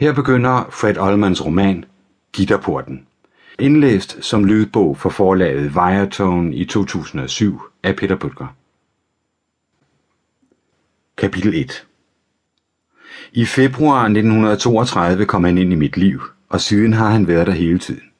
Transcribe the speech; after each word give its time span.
Her 0.00 0.12
begynder 0.12 0.68
Fred 0.70 0.98
Olmans 0.98 1.44
roman 1.44 1.84
Gitterporten. 2.32 3.06
Indlæst 3.58 4.24
som 4.24 4.44
lydbog 4.44 4.98
for 4.98 5.10
forlaget 5.10 5.74
Viatone 5.74 6.54
i 6.54 6.64
2007 6.64 7.62
af 7.82 7.96
Peter 7.96 8.16
Bøtger. 8.16 8.54
Kapitel 11.16 11.54
1 11.54 11.86
I 13.32 13.44
februar 13.44 14.02
1932 14.04 15.26
kom 15.26 15.44
han 15.44 15.58
ind 15.58 15.72
i 15.72 15.76
mit 15.76 15.96
liv, 15.96 16.22
og 16.48 16.60
siden 16.60 16.92
har 16.92 17.10
han 17.10 17.28
været 17.28 17.46
der 17.46 17.52
hele 17.52 17.78
tiden. 17.78 18.10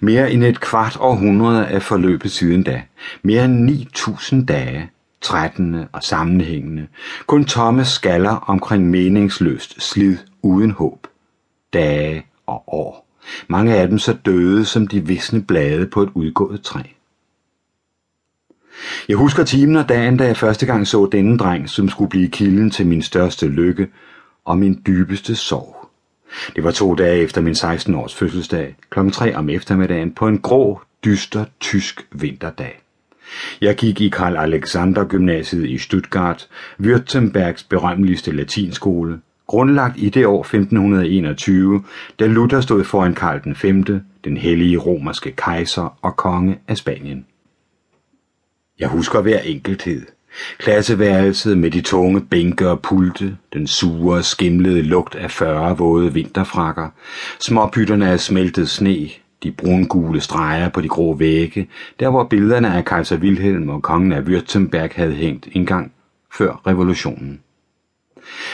Mere 0.00 0.32
end 0.32 0.44
et 0.44 0.60
kvart 0.60 0.96
århundrede 1.00 1.64
er 1.64 1.78
forløbet 1.80 2.30
siden 2.30 2.62
da. 2.62 2.82
Mere 3.22 3.44
end 3.44 3.70
9.000 3.70 4.44
dage, 4.44 4.90
trættende 5.20 5.88
og 5.92 6.02
sammenhængende. 6.02 6.86
Kun 7.26 7.44
tomme 7.44 7.84
skaller 7.84 8.36
omkring 8.36 8.90
meningsløst 8.90 9.82
slid 9.82 10.16
uden 10.42 10.70
håb. 10.70 11.06
Dage 11.72 12.26
og 12.46 12.64
år. 12.66 13.06
Mange 13.48 13.76
af 13.76 13.88
dem 13.88 13.98
så 13.98 14.12
døde 14.12 14.64
som 14.64 14.86
de 14.86 15.06
visne 15.06 15.42
blade 15.42 15.86
på 15.86 16.02
et 16.02 16.10
udgået 16.14 16.62
træ. 16.62 16.80
Jeg 19.08 19.16
husker 19.16 19.44
timen 19.44 19.76
og 19.76 19.88
dagen, 19.88 20.16
da 20.16 20.26
jeg 20.26 20.36
første 20.36 20.66
gang 20.66 20.86
så 20.86 21.08
denne 21.12 21.38
dreng, 21.38 21.70
som 21.70 21.88
skulle 21.88 22.10
blive 22.10 22.28
kilden 22.28 22.70
til 22.70 22.86
min 22.86 23.02
største 23.02 23.48
lykke 23.48 23.88
og 24.44 24.58
min 24.58 24.82
dybeste 24.86 25.36
sorg. 25.36 25.88
Det 26.56 26.64
var 26.64 26.70
to 26.70 26.94
dage 26.94 27.22
efter 27.22 27.40
min 27.40 27.54
16-års 27.54 28.14
fødselsdag, 28.14 28.76
kl. 28.90 29.10
3 29.12 29.36
om 29.36 29.48
eftermiddagen, 29.48 30.12
på 30.12 30.28
en 30.28 30.38
grå, 30.38 30.80
dyster, 31.04 31.44
tysk 31.60 32.06
vinterdag. 32.12 32.80
Jeg 33.60 33.76
gik 33.76 34.00
i 34.00 34.08
Karl 34.08 34.36
Alexander 34.36 35.04
Gymnasiet 35.04 35.68
i 35.68 35.78
Stuttgart, 35.78 36.48
Württembergs 36.82 37.66
berømmeligste 37.68 38.32
latinskole, 38.32 39.20
grundlagt 39.50 39.94
i 39.96 40.08
det 40.08 40.26
år 40.26 40.40
1521, 40.40 41.82
da 42.20 42.26
Luther 42.26 42.60
stod 42.60 42.84
foran 42.84 43.14
Karl 43.14 43.40
den 43.44 43.54
5., 43.54 43.84
den 44.24 44.36
hellige 44.36 44.78
romerske 44.78 45.32
kejser 45.32 45.98
og 46.02 46.16
konge 46.16 46.58
af 46.68 46.76
Spanien. 46.76 47.26
Jeg 48.78 48.88
husker 48.88 49.20
hver 49.20 49.38
enkelthed. 49.38 50.06
Klasseværelset 50.58 51.58
med 51.58 51.70
de 51.70 51.80
tunge 51.80 52.20
bænke 52.20 52.68
og 52.68 52.80
pulte, 52.80 53.36
den 53.52 53.66
sure, 53.66 54.22
skimlede 54.22 54.82
lugt 54.82 55.14
af 55.14 55.30
40 55.30 55.78
våde 55.78 56.14
vinterfrakker, 56.14 56.88
småbytterne 57.40 58.10
af 58.10 58.20
smeltet 58.20 58.68
sne, 58.68 59.08
de 59.42 59.50
brungule 59.52 60.20
streger 60.20 60.68
på 60.68 60.80
de 60.80 60.88
grå 60.88 61.14
vægge, 61.14 61.68
der 62.00 62.10
hvor 62.10 62.24
billederne 62.24 62.74
af 62.74 62.84
kejser 62.84 63.16
Wilhelm 63.16 63.68
og 63.68 63.82
kongen 63.82 64.12
af 64.12 64.20
Württemberg 64.20 64.96
havde 64.96 65.14
hængt 65.14 65.48
engang 65.52 65.92
før 66.32 66.60
revolutionen. 66.66 67.40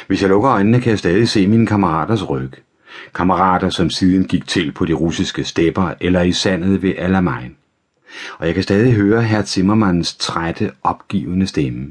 Hvis 0.07 0.23
jeg 0.23 0.29
lukker 0.29 0.51
øjnene, 0.51 0.81
kan 0.81 0.91
jeg 0.91 0.99
stadig 0.99 1.29
se 1.29 1.47
mine 1.47 1.67
kammeraters 1.67 2.31
ryg. 2.31 2.51
Kammerater, 3.15 3.71
som 3.71 3.91
siden 3.91 4.25
gik 4.25 4.47
til 4.47 4.73
på 4.73 4.85
de 4.85 4.93
russiske 4.93 5.45
stepper 5.45 5.95
eller 6.01 6.23
i 6.23 6.33
sandet 6.33 6.83
ved 6.83 6.93
Alamein. 6.99 7.57
Og 8.39 8.47
jeg 8.47 8.55
kan 8.55 8.63
stadig 8.63 8.93
høre 8.93 9.23
herr 9.23 9.43
Zimmermanns 9.43 10.17
trætte, 10.17 10.71
opgivende 10.83 11.47
stemme. 11.47 11.87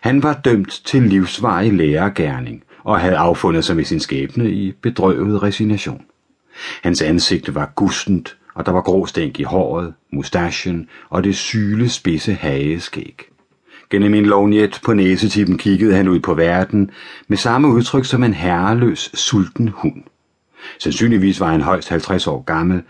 Han 0.00 0.22
var 0.22 0.40
dømt 0.44 0.82
til 0.84 1.02
livsvarig 1.02 1.72
lærergærning 1.72 2.62
og 2.84 3.00
havde 3.00 3.16
affundet 3.16 3.64
sig 3.64 3.76
med 3.76 3.84
sin 3.84 4.00
skæbne 4.00 4.50
i 4.50 4.72
bedrøvet 4.72 5.42
resignation. 5.42 6.02
Hans 6.82 7.02
ansigt 7.02 7.54
var 7.54 7.72
gustent, 7.74 8.36
og 8.54 8.66
der 8.66 8.72
var 8.72 8.80
grå 8.80 9.06
stænk 9.06 9.40
i 9.40 9.42
håret, 9.42 9.94
mustachen 10.12 10.88
og 11.10 11.24
det 11.24 11.36
syle 11.36 11.88
spidse 11.88 12.34
hageskæg. 12.34 13.22
Gennem 13.90 14.14
en 14.14 14.26
lovnjet 14.26 14.80
på 14.84 14.94
næsetippen 14.94 15.58
kiggede 15.58 15.94
han 15.94 16.08
ud 16.08 16.20
på 16.20 16.34
verden 16.34 16.90
med 17.28 17.36
samme 17.36 17.68
udtryk 17.68 18.04
som 18.04 18.22
en 18.22 18.34
herreløs, 18.34 19.10
sulten 19.14 19.68
hund. 19.68 20.02
Sandsynligvis 20.78 21.40
var 21.40 21.50
han 21.50 21.60
højst 21.60 21.88
50 21.88 22.26
år 22.26 22.42
gammel, 22.42 22.82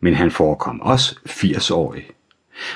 men 0.00 0.14
han 0.14 0.30
forekom 0.30 0.80
også 0.80 1.16
80-årig. 1.28 2.04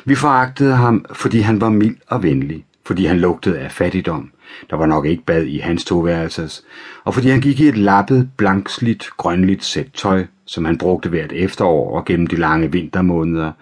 Vi 0.04 0.14
foragtede 0.14 0.74
ham, 0.74 1.04
fordi 1.12 1.40
han 1.40 1.60
var 1.60 1.68
mild 1.68 1.96
og 2.06 2.22
venlig, 2.22 2.64
fordi 2.86 3.04
han 3.04 3.20
lugtede 3.20 3.58
af 3.58 3.72
fattigdom, 3.72 4.30
der 4.70 4.76
var 4.76 4.86
nok 4.86 5.06
ikke 5.06 5.24
bad 5.24 5.44
i 5.44 5.58
hans 5.58 5.84
toværelses, 5.84 6.64
og 7.04 7.14
fordi 7.14 7.28
han 7.28 7.40
gik 7.40 7.60
i 7.60 7.68
et 7.68 7.78
lappet, 7.78 8.30
blanksligt, 8.36 9.10
grønligt 9.16 9.64
sæt 9.64 9.86
tøj, 9.94 10.26
som 10.46 10.64
han 10.64 10.78
brugte 10.78 11.08
hvert 11.08 11.32
efterår 11.32 11.96
og 11.96 12.04
gennem 12.04 12.26
de 12.26 12.36
lange 12.36 12.72
vintermåneder. 12.72 13.52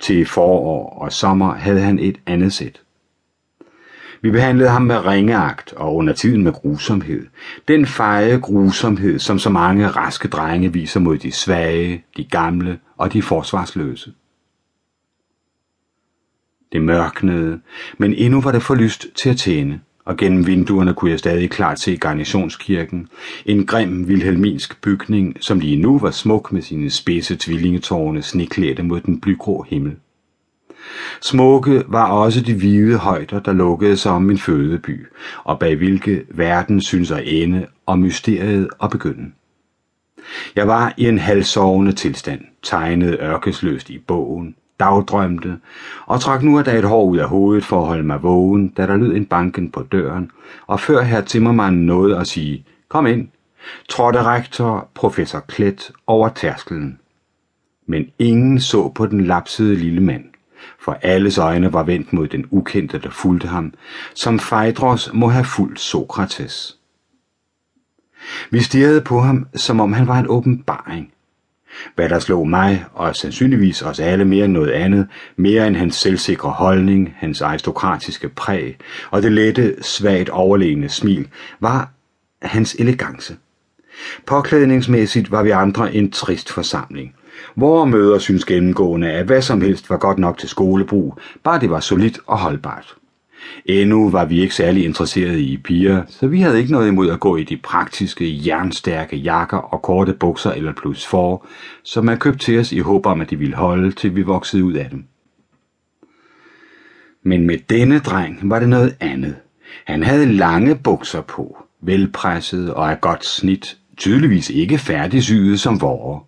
Til 0.00 0.26
forår 0.26 0.98
og 1.02 1.12
sommer 1.12 1.54
havde 1.54 1.80
han 1.80 1.98
et 1.98 2.16
andet 2.26 2.52
sæt. 2.52 2.83
Vi 4.24 4.30
behandlede 4.30 4.68
ham 4.68 4.82
med 4.82 5.06
ringeagt 5.06 5.72
og 5.72 5.96
under 5.96 6.12
tiden 6.12 6.42
med 6.44 6.52
grusomhed. 6.52 7.26
Den 7.68 7.86
feje 7.86 8.38
grusomhed, 8.38 9.18
som 9.18 9.38
så 9.38 9.50
mange 9.50 9.88
raske 9.88 10.28
drenge 10.28 10.72
viser 10.72 11.00
mod 11.00 11.18
de 11.18 11.32
svage, 11.32 12.04
de 12.16 12.24
gamle 12.24 12.78
og 12.96 13.12
de 13.12 13.22
forsvarsløse. 13.22 14.12
Det 16.72 16.82
mørknede, 16.82 17.60
men 17.98 18.14
endnu 18.14 18.40
var 18.40 18.52
det 18.52 18.62
for 18.62 18.74
lyst 18.74 19.06
til 19.14 19.30
at 19.30 19.36
tænde, 19.36 19.80
og 20.04 20.16
gennem 20.16 20.46
vinduerne 20.46 20.94
kunne 20.94 21.10
jeg 21.10 21.18
stadig 21.18 21.50
klart 21.50 21.80
se 21.80 21.96
garnisonskirken, 21.96 23.08
en 23.46 23.66
grim 23.66 24.08
vilhelminsk 24.08 24.82
bygning, 24.82 25.36
som 25.40 25.60
lige 25.60 25.76
nu 25.76 25.98
var 25.98 26.10
smuk 26.10 26.52
med 26.52 26.62
sine 26.62 26.90
spidse 26.90 27.36
tvillingetårne 27.36 28.22
sneklædte 28.22 28.82
mod 28.82 29.00
den 29.00 29.20
blygrå 29.20 29.62
himmel. 29.68 29.96
Smukke 31.20 31.84
var 31.88 32.10
også 32.10 32.40
de 32.40 32.54
hvide 32.54 32.96
højder, 32.96 33.40
der 33.40 33.52
lukkede 33.52 33.96
sig 33.96 34.12
om 34.12 34.22
min 34.22 34.38
fødeby, 34.38 35.06
og 35.44 35.58
bag 35.58 35.76
hvilke 35.76 36.24
verden 36.28 36.80
synes 36.80 37.10
at 37.10 37.22
ende 37.26 37.66
og 37.86 37.98
mysteriet 37.98 38.68
at 38.82 38.90
begynde. 38.90 39.32
Jeg 40.56 40.68
var 40.68 40.94
i 40.96 41.08
en 41.08 41.18
halvsovende 41.18 41.92
tilstand, 41.92 42.40
tegnet 42.62 43.18
ørkesløst 43.20 43.90
i 43.90 43.98
bogen, 43.98 44.54
dagdrømte, 44.80 45.58
og 46.06 46.20
trak 46.20 46.42
nu 46.42 46.58
af 46.58 46.78
et 46.78 46.84
hår 46.84 47.04
ud 47.04 47.18
af 47.18 47.28
hovedet 47.28 47.64
for 47.64 47.80
at 47.80 47.86
holde 47.86 48.02
mig 48.02 48.22
vågen, 48.22 48.68
da 48.68 48.86
der 48.86 48.96
lød 48.96 49.14
en 49.14 49.26
banken 49.26 49.70
på 49.70 49.82
døren, 49.82 50.30
og 50.66 50.80
før 50.80 51.02
herr 51.02 51.20
Timmermann 51.20 51.86
nåede 51.86 52.18
at 52.18 52.26
sige, 52.26 52.64
kom 52.88 53.06
ind, 53.06 53.28
trådte 53.88 54.22
rektor 54.22 54.88
professor 54.94 55.40
Klet 55.40 55.90
over 56.06 56.28
tærskelen. 56.28 56.98
Men 57.86 58.06
ingen 58.18 58.60
så 58.60 58.88
på 58.88 59.06
den 59.06 59.20
lapsede 59.20 59.74
lille 59.74 60.00
mand 60.00 60.24
for 60.80 60.98
alles 61.02 61.38
øjne 61.38 61.72
var 61.72 61.82
vendt 61.82 62.12
mod 62.12 62.28
den 62.28 62.46
ukendte, 62.50 62.98
der 62.98 63.10
fulgte 63.10 63.48
ham, 63.48 63.72
som 64.14 64.38
Phaedros 64.38 65.10
må 65.12 65.28
have 65.28 65.44
fulgt 65.44 65.80
Sokrates. 65.80 66.78
Vi 68.50 68.62
stirrede 68.62 69.00
på 69.00 69.20
ham, 69.20 69.46
som 69.54 69.80
om 69.80 69.92
han 69.92 70.06
var 70.06 70.18
en 70.18 70.28
åbenbaring. 70.28 71.12
Hvad 71.94 72.08
der 72.08 72.18
slog 72.18 72.48
mig, 72.48 72.84
og 72.92 73.16
sandsynligvis 73.16 73.82
os 73.82 74.00
alle 74.00 74.24
mere 74.24 74.44
end 74.44 74.52
noget 74.52 74.70
andet, 74.70 75.08
mere 75.36 75.66
end 75.66 75.76
hans 75.76 75.94
selvsikre 75.94 76.50
holdning, 76.50 77.14
hans 77.16 77.42
aristokratiske 77.42 78.28
præg 78.28 78.76
og 79.10 79.22
det 79.22 79.32
lette, 79.32 79.76
svagt 79.82 80.28
overlegne 80.28 80.88
smil, 80.88 81.28
var 81.60 81.90
hans 82.42 82.74
elegance. 82.78 83.36
Påklædningsmæssigt 84.26 85.30
var 85.30 85.42
vi 85.42 85.50
andre 85.50 85.94
en 85.94 86.10
trist 86.10 86.52
forsamling– 86.52 87.14
Vore 87.56 87.86
møder 87.86 88.18
synes 88.18 88.44
gennemgående, 88.44 89.10
at 89.10 89.26
hvad 89.26 89.42
som 89.42 89.60
helst 89.60 89.90
var 89.90 89.96
godt 89.96 90.18
nok 90.18 90.38
til 90.38 90.48
skolebrug, 90.48 91.18
bare 91.42 91.60
det 91.60 91.70
var 91.70 91.80
solidt 91.80 92.18
og 92.26 92.38
holdbart. 92.38 92.94
Endnu 93.66 94.10
var 94.10 94.24
vi 94.24 94.40
ikke 94.40 94.54
særlig 94.54 94.84
interesserede 94.84 95.42
i 95.42 95.56
piger, 95.56 96.02
så 96.08 96.26
vi 96.26 96.40
havde 96.40 96.58
ikke 96.58 96.72
noget 96.72 96.88
imod 96.88 97.10
at 97.10 97.20
gå 97.20 97.36
i 97.36 97.44
de 97.44 97.56
praktiske, 97.56 98.46
jernstærke 98.46 99.16
jakker 99.16 99.56
og 99.56 99.82
korte 99.82 100.12
bukser 100.12 100.52
eller 100.52 100.72
plus 100.72 101.06
for, 101.06 101.46
som 101.82 102.04
man 102.04 102.18
købte 102.18 102.44
til 102.44 102.58
os 102.58 102.72
i 102.72 102.78
håb 102.78 103.06
om, 103.06 103.20
at 103.20 103.30
de 103.30 103.38
ville 103.38 103.56
holde, 103.56 103.92
til 103.92 104.16
vi 104.16 104.22
voksede 104.22 104.64
ud 104.64 104.72
af 104.72 104.90
dem. 104.90 105.04
Men 107.22 107.46
med 107.46 107.58
denne 107.70 107.98
dreng 107.98 108.38
var 108.42 108.58
det 108.58 108.68
noget 108.68 108.96
andet. 109.00 109.36
Han 109.84 110.02
havde 110.02 110.32
lange 110.32 110.74
bukser 110.74 111.20
på, 111.20 111.56
velpresset 111.80 112.74
og 112.74 112.90
af 112.90 113.00
godt 113.00 113.24
snit, 113.24 113.76
tydeligvis 113.96 114.50
ikke 114.50 114.78
færdigsyet 114.78 115.60
som 115.60 115.80
vore. 115.80 116.20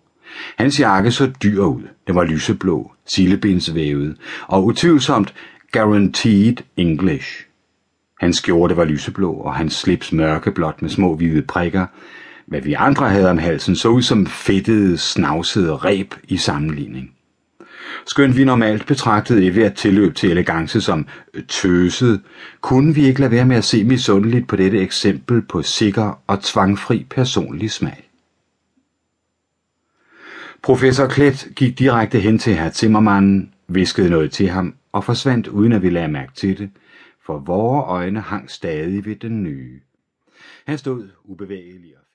Hans 0.57 0.79
jakke 0.79 1.11
så 1.11 1.31
dyr 1.43 1.61
ud. 1.61 1.81
Den 2.07 2.15
var 2.15 2.23
lyseblå, 2.23 2.91
sillebindsvævet 3.05 4.17
og 4.47 4.65
utvivlsomt 4.65 5.33
guaranteed 5.71 6.55
English. 6.77 7.43
Hans 8.19 8.37
skjorte 8.37 8.77
var 8.77 8.85
lyseblå, 8.85 9.33
og 9.33 9.55
hans 9.55 9.73
slips 9.73 10.11
mørkeblåt 10.11 10.81
med 10.81 10.89
små 10.89 11.15
hvide 11.15 11.41
prikker. 11.41 11.85
Hvad 12.47 12.61
vi 12.61 12.73
andre 12.73 13.09
havde 13.09 13.29
om 13.29 13.37
halsen 13.37 13.75
så 13.75 13.89
ud 13.89 14.01
som 14.01 14.25
fedtede, 14.25 14.97
snavsede 14.97 15.75
reb 15.75 16.13
i 16.27 16.37
sammenligning. 16.37 17.11
Skønt 18.07 18.37
vi 18.37 18.43
normalt 18.43 18.85
betragtede 18.85 19.45
i 19.45 19.49
hvert 19.49 19.73
tilløb 19.73 20.15
til 20.15 20.31
elegance 20.31 20.81
som 20.81 21.07
tøset, 21.47 22.21
kunne 22.61 22.95
vi 22.95 23.05
ikke 23.05 23.19
lade 23.19 23.31
være 23.31 23.45
med 23.45 23.55
at 23.55 23.63
se 23.63 23.83
misundeligt 23.83 24.47
på 24.47 24.55
dette 24.55 24.79
eksempel 24.79 25.41
på 25.41 25.61
sikker 25.61 26.21
og 26.27 26.43
tvangfri 26.43 27.05
personlig 27.09 27.71
smag. 27.71 28.06
Professor 30.63 31.07
Klet 31.07 31.47
gik 31.55 31.79
direkte 31.79 32.19
hen 32.19 32.39
til 32.39 32.53
herr 32.53 32.71
Zimmermannen, 32.71 33.53
viskede 33.67 34.09
noget 34.09 34.31
til 34.31 34.47
ham 34.47 34.75
og 34.91 35.03
forsvandt 35.03 35.47
uden 35.47 35.71
at 35.71 35.81
vi 35.81 35.89
lagde 35.89 36.07
mærke 36.07 36.33
til 36.33 36.57
det, 36.57 36.69
for 37.25 37.39
vore 37.39 37.83
øjne 37.83 38.21
hang 38.21 38.51
stadig 38.51 39.05
ved 39.05 39.15
den 39.15 39.43
nye. 39.43 39.79
Han 40.65 40.77
stod 40.77 41.09
ubevægelig 41.23 41.97
og 41.97 42.03